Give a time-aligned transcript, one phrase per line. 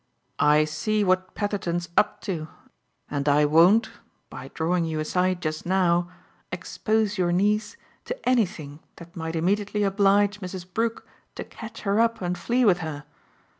[0.39, 2.47] "I see what Petherton's up to,
[3.11, 3.91] and I won't,
[4.31, 6.09] by drawing you aside just now,
[6.51, 10.65] expose your niece to anything that might immediately oblige Mrs.
[10.73, 13.05] Brook to catch her up and flee with her.